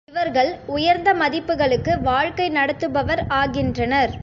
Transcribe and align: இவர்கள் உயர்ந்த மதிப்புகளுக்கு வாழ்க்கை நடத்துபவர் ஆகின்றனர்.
இவர்கள் 0.09 0.49
உயர்ந்த 0.67 1.09
மதிப்புகளுக்கு 1.13 1.93
வாழ்க்கை 2.01 2.47
நடத்துபவர் 2.49 3.21
ஆகின்றனர். 3.33 4.13